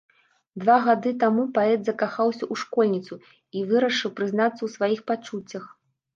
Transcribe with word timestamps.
Два 0.61 0.77
гады 0.85 1.11
таму 1.23 1.43
паэт 1.57 1.79
закахаўся 1.89 2.41
ў 2.47 2.63
школьніцу 2.63 3.13
і 3.21 3.59
вырашыў 3.75 4.09
прызнацца 4.23 4.53
ў 4.63 4.69
сваіх 4.79 4.99
пачуццях. 5.15 5.63